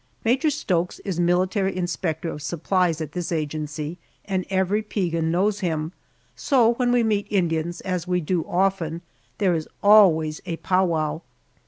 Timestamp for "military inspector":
1.19-2.29